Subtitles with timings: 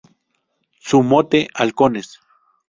[0.79, 2.17] Su mote: Halcones.